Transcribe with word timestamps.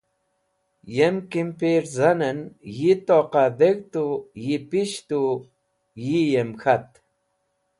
Yem 0.95 1.17
kampirzanen 1.31 2.39
yi 2.77 2.93
toqa 3.07 3.43
dheg̃hd 3.59 3.85
tu, 3.93 4.05
yi 4.43 4.55
pish 4.69 4.97
tu, 5.09 5.21
yi 6.05 6.19
yem 6.31 6.49
k̃hat. 6.61 6.89